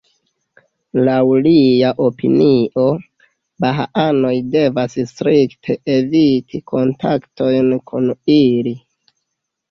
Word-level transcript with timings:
Laŭ 1.07 1.17
lia 1.47 1.89
opinio, 2.05 2.85
bahaanoj 3.65 4.31
devas 4.55 4.95
strikte 5.11 5.75
eviti 5.97 6.61
kontaktojn 6.73 7.69
kun 7.91 8.09
ili. 8.37 8.75